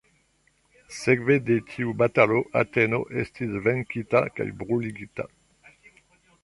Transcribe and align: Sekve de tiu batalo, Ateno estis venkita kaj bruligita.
Sekve 0.99 1.35
de 1.49 1.57
tiu 1.73 1.93
batalo, 1.99 2.41
Ateno 2.63 3.01
estis 3.25 3.55
venkita 3.69 4.27
kaj 4.39 4.53
bruligita. 4.63 5.33